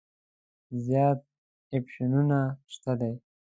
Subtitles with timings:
[0.85, 1.19] زیات
[1.77, 2.39] اپشنونه
[2.73, 3.13] شته دي.